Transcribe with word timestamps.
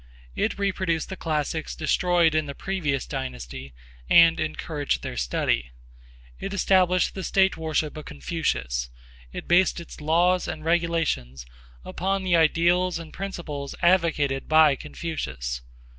It 0.33 0.57
reproduced 0.57 1.09
the 1.09 1.15
classics 1.15 1.75
destroyed 1.75 2.33
in 2.33 2.47
the 2.47 2.55
previous 2.55 3.05
dynasty 3.05 3.71
and 4.09 4.39
encouraged 4.39 5.03
their 5.03 5.15
study; 5.15 5.69
it 6.39 6.55
established 6.55 7.13
the 7.13 7.23
state 7.23 7.55
worship 7.55 7.95
of 7.95 8.05
Confucius; 8.05 8.89
it 9.31 9.47
based 9.47 9.79
its 9.79 10.01
laws 10.01 10.47
and 10.47 10.65
regulations 10.65 11.45
upon 11.85 12.23
the 12.23 12.35
ideals 12.35 12.97
and 12.97 13.13
principles 13.13 13.75
advocated 13.83 14.47
by 14.47 14.75
Confucius. 14.75 15.61